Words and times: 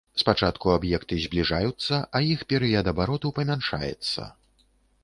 Спачатку 0.19 0.71
аб'екты 0.77 1.19
збліжаюцца, 1.25 2.01
а 2.17 2.25
іх 2.33 2.39
перыяд 2.55 2.85
абароту 2.95 3.35
памяншаецца. 3.43 4.29